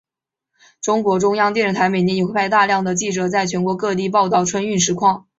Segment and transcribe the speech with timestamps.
[0.81, 5.27] 中国中央电视台每年也会派出大量记者在全国各地报道春运实况。